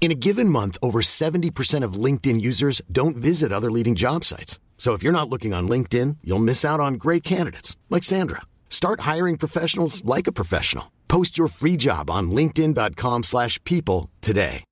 In 0.00 0.10
a 0.12 0.14
given 0.14 0.48
month, 0.48 0.78
over 0.80 1.00
70% 1.02 1.84
of 1.84 1.94
LinkedIn 2.04 2.40
users 2.40 2.80
don't 2.90 3.16
visit 3.16 3.52
other 3.52 3.70
leading 3.70 3.94
job 3.94 4.24
sites. 4.24 4.58
So 4.78 4.94
if 4.94 5.02
you're 5.02 5.12
not 5.12 5.28
looking 5.28 5.52
on 5.52 5.68
LinkedIn, 5.68 6.18
you'll 6.24 6.38
miss 6.38 6.64
out 6.64 6.80
on 6.80 6.94
great 6.94 7.22
candidates 7.24 7.76
like 7.90 8.04
Sandra. 8.04 8.42
Start 8.70 9.00
hiring 9.00 9.36
professionals 9.36 10.02
like 10.04 10.26
a 10.26 10.32
professional. 10.32 10.92
Post 11.08 11.36
your 11.36 11.48
free 11.48 11.76
job 11.76 12.10
on 12.10 12.30
linkedin.com/people 12.30 14.08
today. 14.20 14.62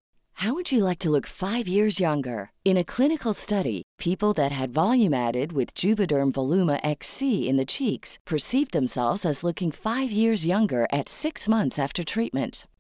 How 0.41 0.53
would 0.53 0.71
you 0.71 0.85
like 0.85 0.99
to 0.99 1.11
look 1.11 1.27
5 1.27 1.67
years 1.67 1.99
younger? 1.99 2.51
In 2.63 2.77
a 2.77 2.85
clinical 2.85 3.33
study, 3.33 3.83
people 3.99 4.35
that 4.35 4.53
had 4.53 4.75
volume 4.75 5.15
added 5.15 5.53
with 5.53 5.75
Juvederm 5.75 6.31
Voluma 6.33 6.79
XC 6.85 7.49
in 7.49 7.57
the 7.57 7.65
cheeks 7.65 8.19
perceived 8.27 8.73
themselves 8.73 9.25
as 9.25 9.43
looking 9.43 9.73
5 9.73 10.13
years 10.13 10.45
younger 10.45 10.87
at 10.93 11.09
6 11.09 11.49
months 11.49 11.79
after 11.79 12.05
treatment. 12.05 12.67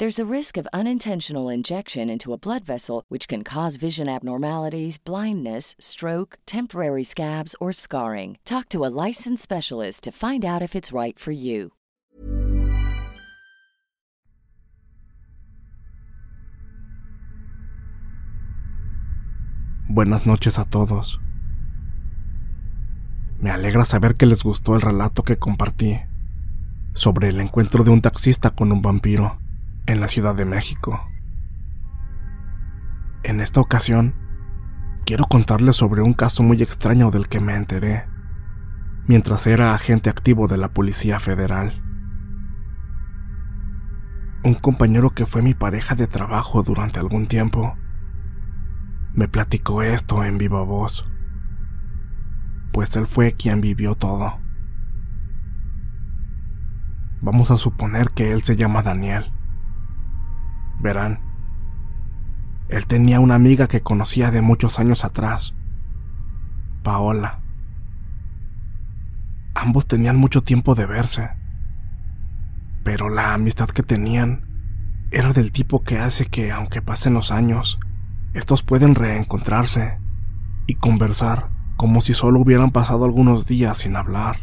There's 0.00 0.20
a 0.20 0.32
risk 0.32 0.56
of 0.56 0.68
unintentional 0.72 1.48
injection 1.48 2.08
into 2.08 2.32
a 2.32 2.38
blood 2.38 2.64
vessel, 2.64 3.02
which 3.08 3.26
can 3.26 3.42
cause 3.42 3.74
vision 3.74 4.08
abnormalities, 4.08 4.96
blindness, 4.96 5.74
stroke, 5.80 6.38
temporary 6.46 7.02
scabs, 7.02 7.56
or 7.58 7.72
scarring. 7.72 8.38
Talk 8.44 8.68
to 8.68 8.84
a 8.84 8.94
licensed 9.06 9.42
specialist 9.42 10.04
to 10.04 10.12
find 10.12 10.44
out 10.44 10.62
if 10.62 10.76
it's 10.76 10.92
right 10.92 11.18
for 11.18 11.32
you. 11.32 11.72
Buenas 19.88 20.26
noches 20.26 20.60
a 20.60 20.64
todos. 20.64 21.18
Me 23.40 23.50
alegra 23.50 23.84
saber 23.84 24.14
que 24.14 24.26
les 24.26 24.44
gustó 24.44 24.76
el 24.76 24.80
relato 24.80 25.24
que 25.24 25.40
compartí 25.40 26.00
sobre 26.94 27.30
el 27.30 27.40
encuentro 27.40 27.82
de 27.82 27.90
un 27.90 28.00
taxista 28.00 28.50
con 28.50 28.70
un 28.70 28.80
vampiro 28.80 29.40
en 29.88 30.00
la 30.00 30.08
Ciudad 30.08 30.34
de 30.34 30.44
México. 30.44 31.10
En 33.22 33.40
esta 33.40 33.60
ocasión, 33.60 34.14
quiero 35.06 35.24
contarles 35.24 35.76
sobre 35.76 36.02
un 36.02 36.12
caso 36.12 36.42
muy 36.42 36.62
extraño 36.62 37.10
del 37.10 37.26
que 37.26 37.40
me 37.40 37.56
enteré 37.56 38.04
mientras 39.06 39.46
era 39.46 39.72
agente 39.72 40.10
activo 40.10 40.46
de 40.46 40.58
la 40.58 40.68
Policía 40.68 41.18
Federal. 41.18 41.82
Un 44.44 44.54
compañero 44.54 45.10
que 45.10 45.24
fue 45.24 45.40
mi 45.40 45.54
pareja 45.54 45.94
de 45.94 46.06
trabajo 46.06 46.62
durante 46.62 47.00
algún 47.00 47.26
tiempo 47.26 47.74
me 49.14 49.26
platicó 49.26 49.82
esto 49.82 50.22
en 50.22 50.36
viva 50.36 50.62
voz, 50.62 51.10
pues 52.72 52.94
él 52.94 53.06
fue 53.06 53.32
quien 53.32 53.62
vivió 53.62 53.94
todo. 53.94 54.38
Vamos 57.22 57.50
a 57.50 57.56
suponer 57.56 58.10
que 58.10 58.32
él 58.32 58.42
se 58.42 58.54
llama 58.54 58.82
Daniel. 58.82 59.32
Verán, 60.80 61.20
él 62.68 62.86
tenía 62.86 63.18
una 63.20 63.34
amiga 63.34 63.66
que 63.66 63.80
conocía 63.80 64.30
de 64.30 64.42
muchos 64.42 64.78
años 64.78 65.04
atrás, 65.04 65.54
Paola. 66.82 67.40
Ambos 69.54 69.86
tenían 69.86 70.16
mucho 70.16 70.42
tiempo 70.42 70.74
de 70.74 70.86
verse, 70.86 71.30
pero 72.84 73.08
la 73.08 73.34
amistad 73.34 73.68
que 73.68 73.82
tenían 73.82 74.46
era 75.10 75.32
del 75.32 75.50
tipo 75.50 75.82
que 75.82 75.98
hace 75.98 76.26
que, 76.26 76.52
aunque 76.52 76.82
pasen 76.82 77.14
los 77.14 77.32
años, 77.32 77.78
estos 78.34 78.62
pueden 78.62 78.94
reencontrarse 78.94 79.98
y 80.66 80.74
conversar 80.74 81.48
como 81.76 82.00
si 82.02 82.12
solo 82.12 82.40
hubieran 82.40 82.70
pasado 82.70 83.04
algunos 83.04 83.46
días 83.46 83.78
sin 83.78 83.96
hablar. 83.96 84.36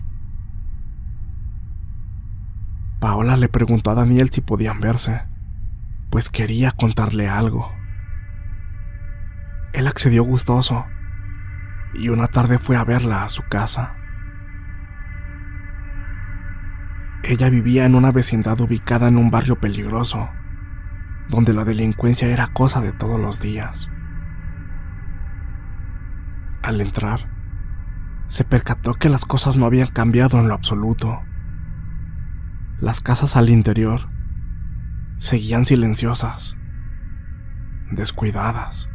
Paola 3.00 3.38
le 3.38 3.50
preguntó 3.50 3.92
a 3.92 3.96
Daniel 3.96 4.32
si 4.32 4.42
podían 4.42 4.80
verse, 4.80 5.22
pues 6.16 6.30
quería 6.30 6.72
contarle 6.72 7.28
algo. 7.28 7.76
Él 9.74 9.86
accedió 9.86 10.24
gustoso 10.24 10.86
y 11.94 12.08
una 12.08 12.28
tarde 12.28 12.58
fue 12.58 12.78
a 12.78 12.86
verla 12.86 13.26
a 13.26 13.28
su 13.28 13.44
casa. 13.50 13.98
Ella 17.22 17.50
vivía 17.50 17.86
en 17.86 17.96
una 17.96 18.14
vecindad 18.14 18.62
ubicada 18.62 19.10
en 19.10 19.18
un 19.18 19.30
barrio 19.30 19.60
peligroso, 19.60 20.30
donde 21.28 21.54
la 21.54 21.66
delincuencia 21.66 22.30
era 22.30 22.48
cosa 22.48 22.80
de 22.80 22.94
todos 22.94 23.20
los 23.20 23.42
días. 23.42 23.90
Al 26.64 26.80
entrar, 26.80 27.30
se 28.28 28.46
percató 28.46 28.94
que 28.94 29.10
las 29.10 29.26
cosas 29.26 29.58
no 29.58 29.66
habían 29.66 29.90
cambiado 29.90 30.40
en 30.40 30.48
lo 30.48 30.54
absoluto. 30.54 31.22
Las 32.80 33.02
casas 33.02 33.36
al 33.36 33.50
interior 33.50 34.15
seguían 35.18 35.66
silenciosas, 35.66 36.58
descuidadas, 37.92 38.90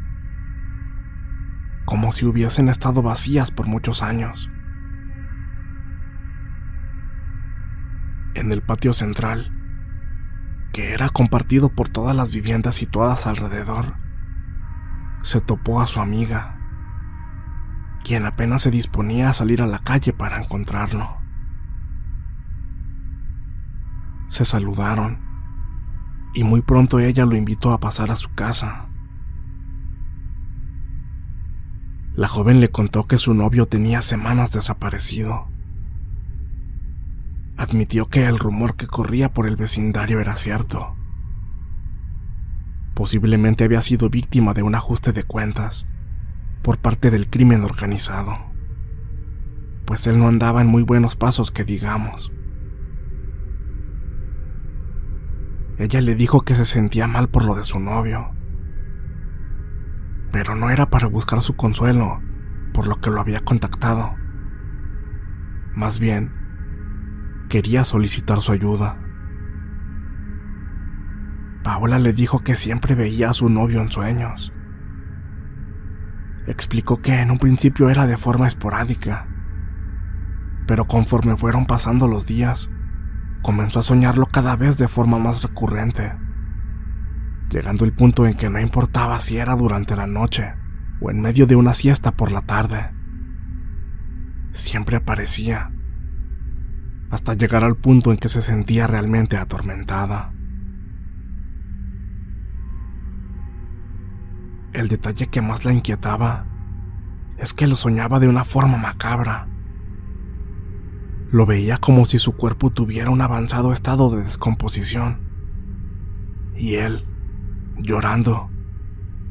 como 1.86 2.12
si 2.12 2.26
hubiesen 2.26 2.68
estado 2.68 3.02
vacías 3.02 3.50
por 3.50 3.66
muchos 3.66 4.02
años. 4.02 4.50
En 8.34 8.52
el 8.52 8.62
patio 8.62 8.92
central, 8.92 9.50
que 10.72 10.92
era 10.92 11.08
compartido 11.08 11.70
por 11.70 11.88
todas 11.88 12.14
las 12.14 12.32
viviendas 12.32 12.76
situadas 12.76 13.26
alrededor, 13.26 13.96
se 15.22 15.40
topó 15.40 15.80
a 15.80 15.86
su 15.86 16.00
amiga, 16.00 16.58
quien 18.04 18.24
apenas 18.24 18.62
se 18.62 18.70
disponía 18.70 19.30
a 19.30 19.32
salir 19.32 19.62
a 19.62 19.66
la 19.66 19.78
calle 19.80 20.12
para 20.12 20.38
encontrarlo. 20.38 21.18
Se 24.28 24.44
saludaron 24.44 25.29
y 26.34 26.44
muy 26.44 26.62
pronto 26.62 27.00
ella 27.00 27.24
lo 27.24 27.36
invitó 27.36 27.72
a 27.72 27.80
pasar 27.80 28.10
a 28.10 28.16
su 28.16 28.32
casa. 28.34 28.88
La 32.14 32.28
joven 32.28 32.60
le 32.60 32.70
contó 32.70 33.06
que 33.06 33.18
su 33.18 33.34
novio 33.34 33.66
tenía 33.66 34.02
semanas 34.02 34.52
desaparecido. 34.52 35.48
Admitió 37.56 38.08
que 38.08 38.26
el 38.26 38.38
rumor 38.38 38.76
que 38.76 38.86
corría 38.86 39.32
por 39.32 39.46
el 39.46 39.56
vecindario 39.56 40.20
era 40.20 40.36
cierto. 40.36 40.96
Posiblemente 42.94 43.64
había 43.64 43.82
sido 43.82 44.10
víctima 44.10 44.54
de 44.54 44.62
un 44.62 44.74
ajuste 44.74 45.12
de 45.12 45.22
cuentas 45.22 45.86
por 46.62 46.78
parte 46.78 47.10
del 47.10 47.30
crimen 47.30 47.64
organizado, 47.64 48.36
pues 49.86 50.06
él 50.06 50.18
no 50.18 50.28
andaba 50.28 50.60
en 50.60 50.66
muy 50.66 50.82
buenos 50.82 51.16
pasos 51.16 51.50
que 51.50 51.64
digamos. 51.64 52.30
Ella 55.80 56.02
le 56.02 56.14
dijo 56.14 56.42
que 56.42 56.54
se 56.54 56.66
sentía 56.66 57.06
mal 57.06 57.30
por 57.30 57.46
lo 57.46 57.54
de 57.54 57.64
su 57.64 57.80
novio, 57.80 58.34
pero 60.30 60.54
no 60.54 60.68
era 60.68 60.90
para 60.90 61.08
buscar 61.08 61.40
su 61.40 61.56
consuelo, 61.56 62.20
por 62.74 62.86
lo 62.86 63.00
que 63.00 63.08
lo 63.08 63.18
había 63.18 63.40
contactado. 63.40 64.14
Más 65.74 65.98
bien, 65.98 66.34
quería 67.48 67.84
solicitar 67.84 68.42
su 68.42 68.52
ayuda. 68.52 68.98
Paola 71.62 71.98
le 71.98 72.12
dijo 72.12 72.40
que 72.40 72.56
siempre 72.56 72.94
veía 72.94 73.30
a 73.30 73.34
su 73.34 73.48
novio 73.48 73.80
en 73.80 73.88
sueños. 73.88 74.52
Explicó 76.46 77.00
que 77.00 77.20
en 77.20 77.30
un 77.30 77.38
principio 77.38 77.88
era 77.88 78.06
de 78.06 78.18
forma 78.18 78.46
esporádica, 78.48 79.28
pero 80.66 80.84
conforme 80.84 81.38
fueron 81.38 81.64
pasando 81.64 82.06
los 82.06 82.26
días, 82.26 82.68
comenzó 83.42 83.80
a 83.80 83.82
soñarlo 83.82 84.26
cada 84.26 84.56
vez 84.56 84.76
de 84.78 84.88
forma 84.88 85.18
más 85.18 85.42
recurrente, 85.42 86.14
llegando 87.50 87.84
el 87.84 87.92
punto 87.92 88.26
en 88.26 88.34
que 88.34 88.50
no 88.50 88.60
importaba 88.60 89.20
si 89.20 89.38
era 89.38 89.56
durante 89.56 89.96
la 89.96 90.06
noche 90.06 90.54
o 91.00 91.10
en 91.10 91.20
medio 91.20 91.46
de 91.46 91.56
una 91.56 91.74
siesta 91.74 92.12
por 92.12 92.32
la 92.32 92.42
tarde. 92.42 92.92
Siempre 94.52 94.96
aparecía, 94.96 95.72
hasta 97.10 97.34
llegar 97.34 97.64
al 97.64 97.76
punto 97.76 98.12
en 98.12 98.18
que 98.18 98.28
se 98.28 98.42
sentía 98.42 98.86
realmente 98.86 99.36
atormentada. 99.36 100.32
El 104.72 104.88
detalle 104.88 105.26
que 105.26 105.42
más 105.42 105.64
la 105.64 105.72
inquietaba 105.72 106.46
es 107.38 107.54
que 107.54 107.66
lo 107.66 107.74
soñaba 107.74 108.20
de 108.20 108.28
una 108.28 108.44
forma 108.44 108.76
macabra. 108.76 109.48
Lo 111.30 111.46
veía 111.46 111.76
como 111.76 112.06
si 112.06 112.18
su 112.18 112.36
cuerpo 112.36 112.70
tuviera 112.70 113.10
un 113.10 113.20
avanzado 113.20 113.72
estado 113.72 114.10
de 114.10 114.24
descomposición. 114.24 115.20
Y 116.56 116.74
él, 116.74 117.06
llorando, 117.76 118.50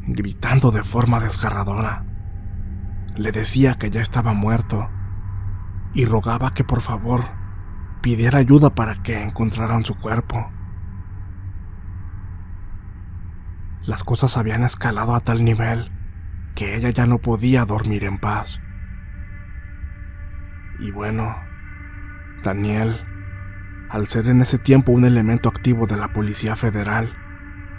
gritando 0.08 0.72
de 0.72 0.84
forma 0.84 1.20
desgarradora, 1.20 2.06
le 3.18 3.34
decía 3.34 3.74
que 3.74 3.92
ya 3.92 4.02
estaba 4.02 4.34
muerto 4.34 4.90
y 5.94 6.06
rogaba 6.06 6.54
que 6.54 6.64
por 6.64 6.80
favor 6.80 7.26
pidiera 8.02 8.40
ayuda 8.40 8.70
para 8.70 8.96
que 8.96 9.22
encontraran 9.22 9.84
su 9.84 9.96
cuerpo. 9.96 10.50
Las 13.86 14.06
cosas 14.06 14.38
habían 14.38 14.64
escalado 14.64 15.16
a 15.16 15.20
tal 15.20 15.44
nivel 15.44 15.92
que 16.56 16.76
ella 16.76 16.92
ya 16.92 17.06
no 17.06 17.18
podía 17.18 17.66
dormir 17.66 18.06
en 18.06 18.20
paz. 18.20 18.62
Y 20.80 20.92
bueno, 20.92 21.49
Daniel, 22.44 22.96
al 23.90 24.08
ser 24.08 24.28
en 24.30 24.42
ese 24.42 24.58
tiempo 24.58 24.92
un 24.92 25.04
elemento 25.04 25.50
activo 25.50 25.88
de 25.88 25.98
la 25.98 26.14
Policía 26.14 26.56
Federal, 26.56 27.16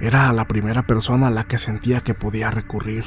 era 0.00 0.32
la 0.32 0.46
primera 0.46 0.86
persona 0.86 1.28
a 1.28 1.30
la 1.30 1.44
que 1.44 1.58
sentía 1.58 2.00
que 2.00 2.14
podía 2.14 2.50
recurrir. 2.50 3.04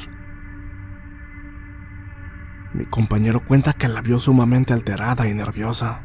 Mi 2.72 2.86
compañero 2.86 3.44
cuenta 3.44 3.72
que 3.72 3.88
la 3.88 4.02
vio 4.02 4.18
sumamente 4.18 4.72
alterada 4.72 5.28
y 5.28 5.34
nerviosa, 5.34 6.02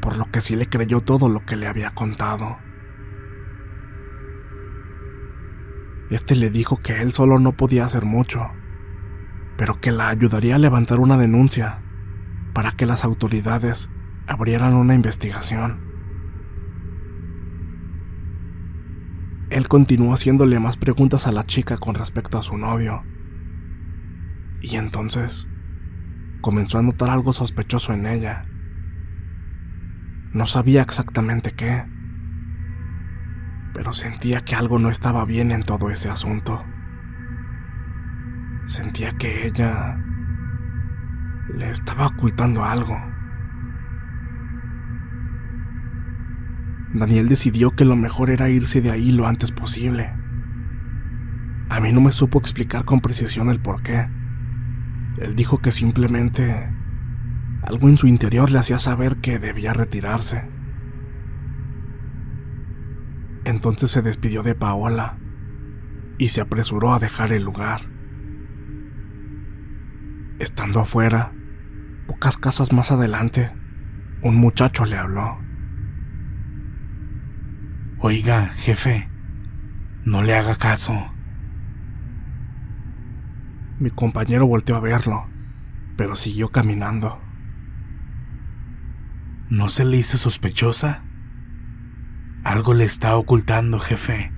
por 0.00 0.16
lo 0.16 0.30
que 0.30 0.40
sí 0.40 0.56
le 0.56 0.68
creyó 0.68 1.02
todo 1.02 1.28
lo 1.28 1.44
que 1.44 1.56
le 1.56 1.66
había 1.66 1.90
contado. 1.90 2.58
Este 6.10 6.34
le 6.34 6.48
dijo 6.48 6.78
que 6.78 7.02
él 7.02 7.12
solo 7.12 7.38
no 7.38 7.52
podía 7.52 7.84
hacer 7.84 8.06
mucho, 8.06 8.50
pero 9.58 9.80
que 9.80 9.92
la 9.92 10.08
ayudaría 10.08 10.54
a 10.54 10.58
levantar 10.58 10.98
una 11.00 11.18
denuncia 11.18 11.82
para 12.54 12.72
que 12.72 12.86
las 12.86 13.04
autoridades 13.04 13.90
abrieran 14.28 14.74
una 14.74 14.94
investigación. 14.94 15.80
Él 19.50 19.66
continuó 19.66 20.12
haciéndole 20.12 20.60
más 20.60 20.76
preguntas 20.76 21.26
a 21.26 21.32
la 21.32 21.44
chica 21.44 21.78
con 21.78 21.94
respecto 21.94 22.38
a 22.38 22.42
su 22.42 22.58
novio. 22.58 23.02
Y 24.60 24.76
entonces 24.76 25.48
comenzó 26.42 26.78
a 26.78 26.82
notar 26.82 27.08
algo 27.08 27.32
sospechoso 27.32 27.94
en 27.94 28.06
ella. 28.06 28.46
No 30.32 30.46
sabía 30.46 30.82
exactamente 30.82 31.52
qué, 31.52 31.86
pero 33.72 33.94
sentía 33.94 34.42
que 34.44 34.54
algo 34.54 34.78
no 34.78 34.90
estaba 34.90 35.24
bien 35.24 35.52
en 35.52 35.62
todo 35.62 35.88
ese 35.90 36.10
asunto. 36.10 36.62
Sentía 38.66 39.12
que 39.12 39.46
ella 39.46 39.98
le 41.54 41.70
estaba 41.70 42.08
ocultando 42.08 42.62
algo. 42.62 43.17
Daniel 46.94 47.28
decidió 47.28 47.72
que 47.72 47.84
lo 47.84 47.96
mejor 47.96 48.30
era 48.30 48.48
irse 48.48 48.80
de 48.80 48.90
ahí 48.90 49.12
lo 49.12 49.26
antes 49.26 49.52
posible. 49.52 50.12
A 51.68 51.80
mí 51.80 51.92
no 51.92 52.00
me 52.00 52.12
supo 52.12 52.38
explicar 52.38 52.84
con 52.84 53.00
precisión 53.00 53.50
el 53.50 53.60
por 53.60 53.82
qué. 53.82 54.08
Él 55.18 55.34
dijo 55.36 55.58
que 55.58 55.70
simplemente 55.70 56.72
algo 57.62 57.88
en 57.88 57.98
su 57.98 58.06
interior 58.06 58.50
le 58.50 58.58
hacía 58.58 58.78
saber 58.78 59.16
que 59.16 59.38
debía 59.38 59.74
retirarse. 59.74 60.48
Entonces 63.44 63.90
se 63.90 64.02
despidió 64.02 64.42
de 64.42 64.54
Paola 64.54 65.18
y 66.16 66.28
se 66.28 66.40
apresuró 66.40 66.92
a 66.92 66.98
dejar 66.98 67.32
el 67.32 67.44
lugar. 67.44 67.82
Estando 70.38 70.80
afuera, 70.80 71.32
pocas 72.06 72.38
casas 72.38 72.72
más 72.72 72.92
adelante, 72.92 73.52
un 74.22 74.36
muchacho 74.36 74.84
le 74.84 74.96
habló. 74.96 75.47
Oiga, 78.00 78.52
jefe, 78.54 79.08
no 80.04 80.22
le 80.22 80.36
haga 80.36 80.54
caso. 80.54 81.12
Mi 83.80 83.90
compañero 83.90 84.46
volteó 84.46 84.76
a 84.76 84.80
verlo, 84.80 85.26
pero 85.96 86.14
siguió 86.14 86.50
caminando. 86.50 87.20
¿No 89.50 89.68
se 89.68 89.84
le 89.84 89.96
hizo 89.96 90.16
sospechosa? 90.16 91.02
Algo 92.44 92.72
le 92.72 92.84
está 92.84 93.16
ocultando, 93.16 93.80
jefe. 93.80 94.32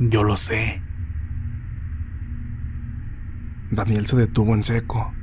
Yo 0.00 0.24
lo 0.24 0.34
sé. 0.34 0.82
Daniel 3.70 4.06
se 4.06 4.16
detuvo 4.16 4.56
en 4.56 4.64
seco, 4.64 5.14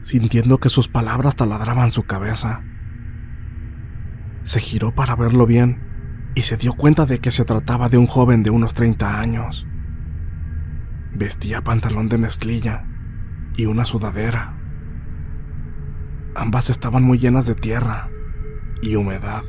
sintiendo 0.00 0.60
que 0.60 0.70
sus 0.70 0.88
palabras 0.88 1.36
taladraban 1.36 1.90
su 1.90 2.04
cabeza. 2.04 2.62
Se 4.44 4.60
giró 4.60 4.94
para 4.94 5.14
verlo 5.14 5.44
bien 5.44 5.87
y 6.38 6.42
se 6.42 6.56
dio 6.56 6.74
cuenta 6.74 7.04
de 7.04 7.18
que 7.18 7.32
se 7.32 7.44
trataba 7.44 7.88
de 7.88 7.98
un 7.98 8.06
joven 8.06 8.44
de 8.44 8.50
unos 8.50 8.72
30 8.72 9.20
años. 9.20 9.66
Vestía 11.12 11.64
pantalón 11.64 12.08
de 12.08 12.16
mezclilla 12.16 12.86
y 13.56 13.66
una 13.66 13.84
sudadera. 13.84 14.56
Ambas 16.36 16.70
estaban 16.70 17.02
muy 17.02 17.18
llenas 17.18 17.46
de 17.46 17.56
tierra 17.56 18.08
y 18.80 18.94
humedad. 18.94 19.42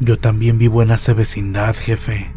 Yo 0.00 0.18
también 0.18 0.58
vivo 0.58 0.82
en 0.82 0.90
esa 0.90 1.14
vecindad, 1.14 1.76
jefe. 1.76 2.34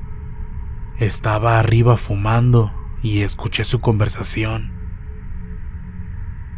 Estaba 1.00 1.58
arriba 1.58 1.98
fumando 1.98 2.72
y 3.02 3.22
escuché 3.22 3.64
su 3.64 3.82
conversación. 3.82 4.74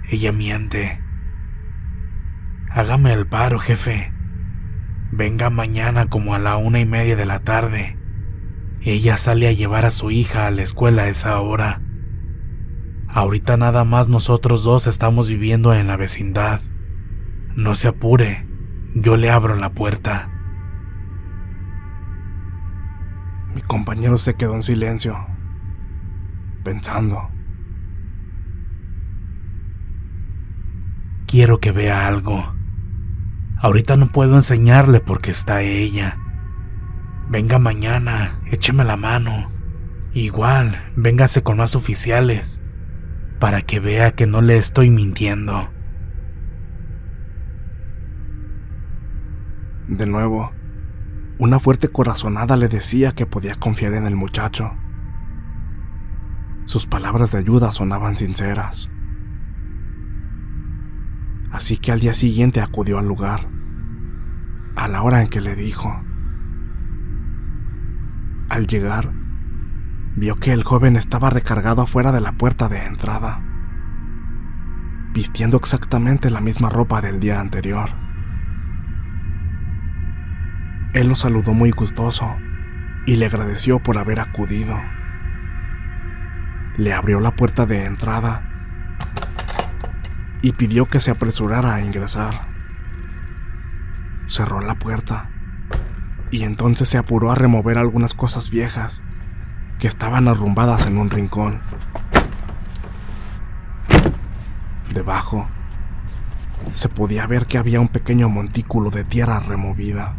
Ella 0.09 0.33
miente. 0.33 1.01
Hágame 2.69 3.13
el 3.13 3.25
paro, 3.25 3.59
jefe. 3.59 4.12
Venga 5.15 5.51
mañana 5.51 6.09
como 6.09 6.33
a 6.33 6.39
la 6.39 6.57
una 6.57 6.79
y 6.79 6.87
media 6.87 7.15
de 7.15 7.27
la 7.27 7.37
tarde. 7.37 7.99
Ella 8.81 9.15
sale 9.15 9.47
a 9.47 9.51
llevar 9.51 9.85
a 9.85 9.91
su 9.91 10.09
hija 10.09 10.47
a 10.47 10.51
la 10.51 10.63
escuela 10.63 11.03
a 11.03 11.07
esa 11.07 11.39
hora. 11.39 11.83
Ahorita 13.09 13.55
nada 13.55 13.83
más 13.83 14.07
nosotros 14.07 14.63
dos 14.63 14.87
estamos 14.87 15.29
viviendo 15.29 15.71
en 15.75 15.85
la 15.85 15.97
vecindad. 15.97 16.61
No 17.55 17.75
se 17.75 17.89
apure, 17.89 18.47
yo 18.95 19.15
le 19.15 19.29
abro 19.29 19.55
la 19.55 19.73
puerta. 19.73 20.31
Mi 23.53 23.61
compañero 23.61 24.17
se 24.17 24.33
quedó 24.33 24.55
en 24.55 24.63
silencio, 24.63 25.27
pensando. 26.63 27.29
Quiero 31.27 31.59
que 31.59 31.71
vea 31.71 32.07
algo. 32.07 32.62
Ahorita 33.63 33.95
no 33.95 34.09
puedo 34.09 34.35
enseñarle 34.35 34.99
porque 34.99 35.31
está 35.31 35.61
ella. 35.61 36.17
Venga 37.29 37.59
mañana, 37.59 38.41
écheme 38.51 38.83
la 38.83 38.97
mano. 38.97 39.49
Igual, 40.13 40.91
véngase 40.97 41.43
con 41.43 41.55
más 41.55 41.73
oficiales, 41.73 42.59
para 43.39 43.61
que 43.61 43.79
vea 43.79 44.15
que 44.15 44.27
no 44.27 44.41
le 44.41 44.57
estoy 44.57 44.91
mintiendo. 44.91 45.71
De 49.87 50.07
nuevo, 50.07 50.51
una 51.37 51.57
fuerte 51.57 51.87
corazonada 51.87 52.57
le 52.57 52.67
decía 52.67 53.13
que 53.13 53.25
podía 53.25 53.55
confiar 53.55 53.93
en 53.93 54.05
el 54.05 54.17
muchacho. 54.17 54.73
Sus 56.65 56.85
palabras 56.85 57.31
de 57.31 57.37
ayuda 57.37 57.71
sonaban 57.71 58.17
sinceras. 58.17 58.89
Así 61.49 61.77
que 61.77 61.93
al 61.93 62.01
día 62.01 62.15
siguiente 62.15 62.59
acudió 62.59 62.97
al 62.97 63.07
lugar, 63.07 63.52
a 64.75 64.87
la 64.87 65.01
hora 65.01 65.21
en 65.21 65.27
que 65.27 65.41
le 65.41 65.55
dijo. 65.55 66.01
Al 68.49 68.67
llegar, 68.67 69.11
vio 70.15 70.35
que 70.35 70.51
el 70.51 70.63
joven 70.63 70.95
estaba 70.95 71.29
recargado 71.29 71.81
afuera 71.81 72.11
de 72.11 72.21
la 72.21 72.33
puerta 72.33 72.69
de 72.69 72.85
entrada, 72.85 73.41
vistiendo 75.13 75.57
exactamente 75.57 76.29
la 76.29 76.41
misma 76.41 76.69
ropa 76.69 77.01
del 77.01 77.19
día 77.19 77.39
anterior. 77.39 77.89
Él 80.93 81.07
lo 81.07 81.15
saludó 81.15 81.53
muy 81.53 81.71
gustoso 81.71 82.37
y 83.07 83.15
le 83.15 83.25
agradeció 83.25 83.79
por 83.79 83.97
haber 83.97 84.19
acudido. 84.19 84.79
Le 86.77 86.93
abrió 86.93 87.19
la 87.19 87.35
puerta 87.35 87.65
de 87.65 87.85
entrada 87.85 88.49
y 90.41 90.51
pidió 90.51 90.85
que 90.85 90.99
se 90.99 91.09
apresurara 91.09 91.73
a 91.73 91.81
ingresar. 91.81 92.52
Cerró 94.25 94.61
la 94.61 94.75
puerta 94.75 95.29
y 96.31 96.43
entonces 96.43 96.89
se 96.89 96.97
apuró 96.97 97.31
a 97.31 97.35
remover 97.35 97.77
algunas 97.77 98.15
cosas 98.15 98.49
viejas 98.49 99.03
que 99.77 99.87
estaban 99.87 100.27
arrumbadas 100.27 100.87
en 100.87 100.97
un 100.97 101.11
rincón. 101.11 101.61
Debajo 104.93 105.47
se 106.71 106.89
podía 106.89 107.27
ver 107.27 107.45
que 107.45 107.57
había 107.57 107.79
un 107.79 107.87
pequeño 107.87 108.29
montículo 108.29 108.89
de 108.89 109.03
tierra 109.03 109.39
removida. 109.39 110.15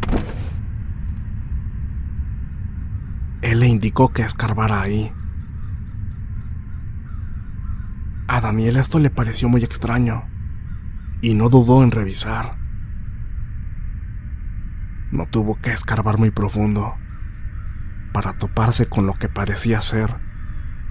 Él 3.43 3.61
le 3.61 3.69
indicó 3.69 4.13
que 4.13 4.23
escarbara 4.23 4.83
ahí. 4.83 5.13
A 8.29 8.41
Daniel 8.41 8.77
esto 8.77 8.99
le 9.01 9.11
pareció 9.11 9.49
muy 9.49 9.65
extraño 9.65 10.25
y 11.21 11.35
no 11.35 11.49
dudó 11.49 11.83
en 11.83 11.91
revisar. 11.91 12.64
No 15.15 15.27
tuvo 15.27 15.61
que 15.61 15.71
escarbar 15.73 16.19
muy 16.19 16.33
profundo 16.33 16.97
para 18.13 18.37
toparse 18.37 18.87
con 18.87 19.07
lo 19.07 19.15
que 19.15 19.29
parecía 19.29 19.81
ser 19.81 20.17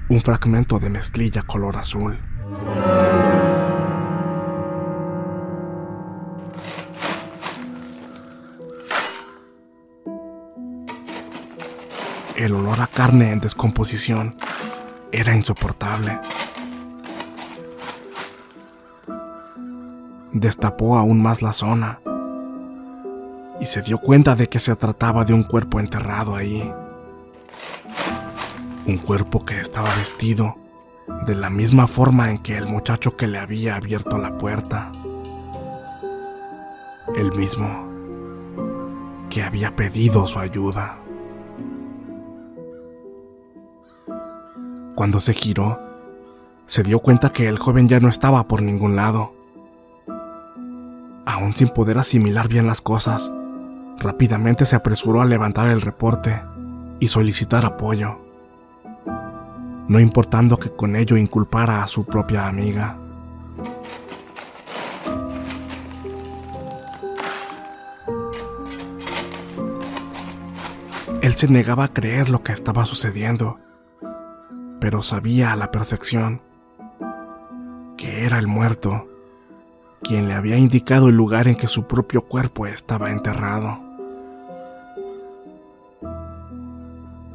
un 0.08 0.22
fragmento 0.22 0.80
de 0.80 0.90
mezclilla 0.90 1.42
color 1.42 1.76
azul. 1.76 2.18
El 12.38 12.54
olor 12.56 12.80
a 12.80 12.88
carne 12.88 13.34
en 13.34 13.42
descomposición 13.42 14.38
era 15.12 15.36
insoportable. 15.36 16.18
Destapó 20.32 20.98
aún 20.98 21.22
más 21.22 21.42
la 21.42 21.52
zona 21.52 22.00
y 23.64 23.66
se 23.66 23.82
dio 23.82 23.98
cuenta 23.98 24.36
de 24.36 24.48
que 24.48 24.60
se 24.60 24.76
trataba 24.76 25.24
de 25.24 25.34
un 25.34 25.44
cuerpo 25.44 25.80
enterrado 25.80 26.36
ahí. 26.36 26.70
Un 28.86 28.98
cuerpo 28.98 29.46
que 29.46 29.62
estaba 29.62 29.88
vestido 29.96 30.58
de 31.26 31.34
la 31.34 31.50
misma 31.50 31.88
forma 31.88 32.30
en 32.30 32.40
que 32.40 32.58
el 32.58 32.68
muchacho 32.68 33.16
que 33.16 33.26
le 33.26 33.40
había 33.40 33.78
abierto 33.78 34.18
la 34.18 34.38
puerta. 34.38 34.92
El 37.16 37.32
mismo 37.32 37.88
que 39.30 39.44
había 39.44 39.74
pedido 39.78 40.28
su 40.28 40.40
ayuda. 40.40 40.98
Cuando 44.96 45.22
se 45.22 45.34
giró, 45.34 45.80
se 46.66 46.84
dio 46.84 47.00
cuenta 47.00 47.32
que 47.32 47.48
el 47.48 47.60
joven 47.60 47.88
ya 47.88 48.02
no 48.02 48.10
estaba 48.10 48.46
por 48.46 48.62
ningún 48.62 48.98
lado. 48.98 49.34
Aún 51.26 51.56
sin 51.56 51.70
poder 51.70 51.98
asimilar 51.98 52.50
bien 52.50 52.68
las 52.68 52.82
cosas, 52.82 53.32
rápidamente 54.00 54.66
se 54.66 54.76
apresuró 54.76 55.22
a 55.22 55.26
levantar 55.26 55.68
el 55.68 55.82
reporte 55.82 56.42
y 57.00 57.08
solicitar 57.08 57.66
apoyo, 57.66 58.20
no 59.88 60.00
importando 60.00 60.58
que 60.58 60.70
con 60.70 60.96
ello 60.96 61.18
inculpara 61.18 61.84
a 61.84 61.88
su 61.88 62.06
propia 62.06 62.48
amiga. 62.48 62.98
Él 71.22 71.34
se 71.36 71.48
negaba 71.48 71.86
a 71.86 71.94
creer 71.94 72.30
lo 72.30 72.44
que 72.44 72.52
estaba 72.52 72.86
sucediendo 72.86 73.58
pero 74.84 75.02
sabía 75.02 75.54
a 75.54 75.56
la 75.56 75.72
perfección 75.72 76.42
que 77.96 78.26
era 78.26 78.38
el 78.38 78.48
muerto 78.48 79.08
quien 80.04 80.28
le 80.28 80.34
había 80.34 80.58
indicado 80.58 81.08
el 81.08 81.16
lugar 81.16 81.48
en 81.48 81.56
que 81.56 81.68
su 81.68 81.88
propio 81.88 82.24
cuerpo 82.24 82.68
estaba 82.68 83.12
enterrado. 83.12 83.80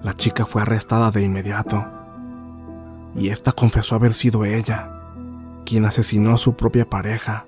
La 0.02 0.14
chica 0.14 0.46
fue 0.46 0.62
arrestada 0.62 1.10
de 1.10 1.22
inmediato 1.22 1.84
y 3.14 3.30
esta 3.30 3.52
confesó 3.52 3.96
haber 3.96 4.14
sido 4.14 4.44
ella 4.44 4.92
quien 5.64 5.84
asesinó 5.84 6.32
a 6.34 6.38
su 6.38 6.54
propia 6.54 6.88
pareja 6.88 7.46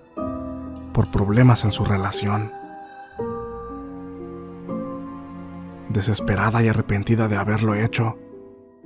por 0.92 1.06
problemas 1.08 1.64
en 1.64 1.70
su 1.70 1.84
relación. 1.84 2.52
Desesperada 5.88 6.62
y 6.62 6.68
arrepentida 6.68 7.28
de 7.28 7.36
haberlo 7.36 7.74
hecho, 7.74 8.18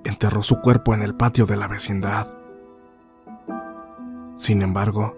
enterró 0.05 0.43
su 0.43 0.61
cuerpo 0.61 0.95
en 0.95 1.03
el 1.03 1.15
patio 1.15 1.47
de 1.47 1.57
la 1.57 1.69
vecindad. 1.69 2.29
Sin 4.37 4.63
embargo, 4.63 5.17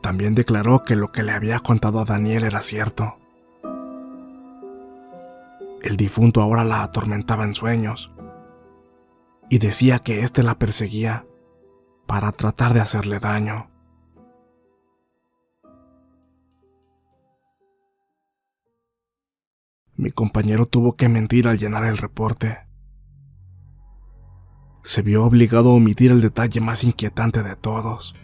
también 0.00 0.34
declaró 0.34 0.84
que 0.84 0.96
lo 0.96 1.12
que 1.12 1.22
le 1.22 1.32
había 1.32 1.58
contado 1.60 2.00
a 2.00 2.04
Daniel 2.04 2.44
era 2.44 2.62
cierto. 2.62 3.16
El 5.82 5.96
difunto 5.96 6.42
ahora 6.42 6.64
la 6.64 6.82
atormentaba 6.82 7.44
en 7.44 7.54
sueños 7.54 8.12
y 9.48 9.58
decía 9.58 9.98
que 9.98 10.22
éste 10.22 10.42
la 10.42 10.58
perseguía 10.58 11.26
para 12.06 12.32
tratar 12.32 12.74
de 12.74 12.80
hacerle 12.80 13.18
daño. 13.18 13.70
Mi 19.96 20.10
compañero 20.10 20.66
tuvo 20.66 20.96
que 20.96 21.08
mentir 21.08 21.46
al 21.48 21.58
llenar 21.58 21.84
el 21.84 21.98
reporte 21.98 22.70
se 24.82 25.02
vio 25.02 25.24
obligado 25.24 25.70
a 25.70 25.74
omitir 25.74 26.10
el 26.10 26.20
detalle 26.20 26.60
más 26.60 26.84
inquietante 26.84 27.42
de 27.42 27.56
todos. 27.56 28.14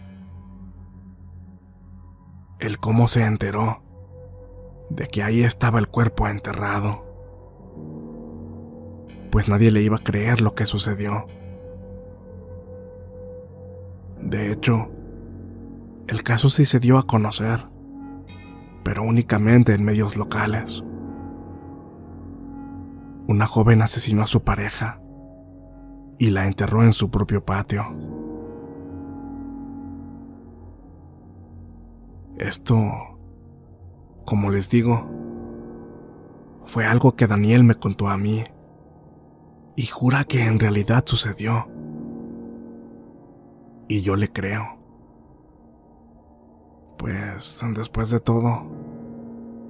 El 2.59 2.79
cómo 2.79 3.07
se 3.07 3.23
enteró 3.23 3.83
de 4.89 5.07
que 5.07 5.21
ahí 5.21 5.43
estaba 5.43 5.77
el 5.79 5.87
cuerpo 5.87 6.27
enterrado. 6.27 7.05
Pues 9.31 9.47
nadie 9.47 9.69
le 9.69 9.81
iba 9.81 9.97
a 9.97 10.03
creer 10.03 10.41
lo 10.41 10.55
que 10.55 10.65
sucedió. 10.65 11.27
De 14.21 14.51
hecho, 14.51 14.89
el 16.07 16.23
caso 16.23 16.49
sí 16.49 16.65
se 16.65 16.79
dio 16.79 16.97
a 16.97 17.05
conocer, 17.05 17.67
pero 18.83 19.03
únicamente 19.03 19.73
en 19.73 19.83
medios 19.83 20.17
locales. 20.17 20.83
Una 23.27 23.45
joven 23.45 23.81
asesinó 23.81 24.23
a 24.23 24.27
su 24.27 24.43
pareja 24.43 24.99
y 26.17 26.31
la 26.31 26.47
enterró 26.47 26.83
en 26.83 26.93
su 26.93 27.11
propio 27.11 27.45
patio. 27.45 27.85
Esto, 32.39 33.17
como 34.23 34.51
les 34.51 34.69
digo, 34.69 35.09
fue 36.65 36.85
algo 36.85 37.15
que 37.15 37.25
Daniel 37.25 37.63
me 37.63 37.75
contó 37.75 38.09
a 38.09 38.17
mí 38.17 38.43
y 39.75 39.85
jura 39.85 40.23
que 40.23 40.45
en 40.45 40.59
realidad 40.59 41.03
sucedió. 41.07 41.67
Y 43.87 44.01
yo 44.01 44.15
le 44.15 44.31
creo. 44.31 44.77
Pues 46.99 47.61
después 47.73 48.11
de 48.11 48.19
todo, 48.19 48.69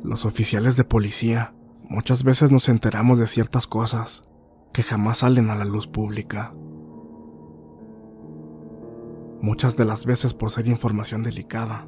los 0.03 0.25
oficiales 0.25 0.75
de 0.75 0.83
policía 0.83 1.53
muchas 1.83 2.23
veces 2.23 2.51
nos 2.51 2.67
enteramos 2.67 3.17
de 3.17 3.27
ciertas 3.27 3.65
cosas 3.65 4.27
que 4.73 4.83
jamás 4.83 5.19
salen 5.19 5.49
a 5.49 5.55
la 5.55 5.65
luz 5.65 5.87
pública. 5.87 6.53
Muchas 9.41 9.77
de 9.77 9.85
las 9.85 10.05
veces 10.05 10.33
por 10.33 10.51
ser 10.51 10.67
información 10.67 11.23
delicada 11.23 11.87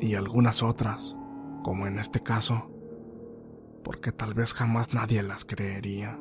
y 0.00 0.14
algunas 0.14 0.62
otras, 0.62 1.16
como 1.62 1.86
en 1.86 1.98
este 1.98 2.20
caso, 2.20 2.70
porque 3.82 4.12
tal 4.12 4.34
vez 4.34 4.52
jamás 4.52 4.92
nadie 4.92 5.22
las 5.22 5.44
creería. 5.44 6.18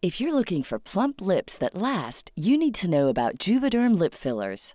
If 0.00 0.20
you're 0.20 0.32
looking 0.32 0.62
for 0.62 0.78
plump 0.78 1.20
lips 1.20 1.58
that 1.58 1.74
last, 1.74 2.30
you 2.36 2.56
need 2.56 2.74
to 2.76 2.88
know 2.88 3.08
about 3.08 3.36
Juvederm 3.36 3.98
lip 3.98 4.14
fillers. 4.14 4.74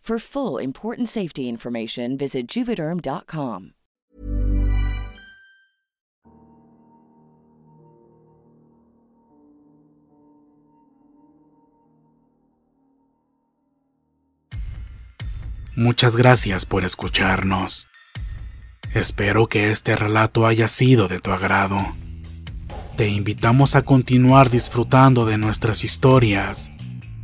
For 0.01 0.17
full 0.17 0.57
important 0.57 1.09
safety 1.09 1.47
information, 1.47 2.17
visit 2.17 2.47
juvederm.com. 2.47 3.73
Muchas 15.75 16.15
gracias 16.15 16.65
por 16.65 16.83
escucharnos. 16.83 17.87
Espero 18.93 19.47
que 19.47 19.69
este 19.71 19.95
relato 19.95 20.47
haya 20.47 20.67
sido 20.67 21.07
de 21.07 21.19
tu 21.19 21.31
agrado. 21.31 21.77
Te 22.97 23.07
invitamos 23.07 23.75
a 23.75 23.83
continuar 23.83 24.49
disfrutando 24.49 25.25
de 25.27 25.37
nuestras 25.37 25.83
historias 25.83 26.71